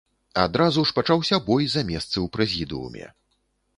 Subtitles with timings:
[0.43, 3.05] Адразу ж пачаўся бой за месцы ў прэзідыуме.